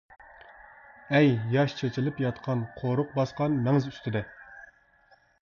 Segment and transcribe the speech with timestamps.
[1.17, 4.25] ئەي، ياش چېچىلىپ ياتقان قورۇق باسقان مەڭز ئۈستىدە!